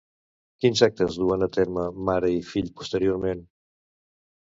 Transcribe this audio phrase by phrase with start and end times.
[0.63, 3.49] Quins actes duen a terme mare i fill posteriorment?